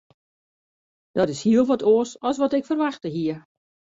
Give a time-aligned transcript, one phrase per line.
[1.11, 3.37] Dat is hiel wat oars as wat ik ferwachte hie.